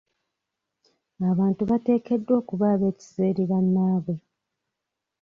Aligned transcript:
Abantu 1.31 1.61
bateekeddwa 1.69 2.33
okuba 2.41 2.65
ab'ekisa 2.73 3.21
eri 3.29 3.43
bannaabwe. 3.49 4.15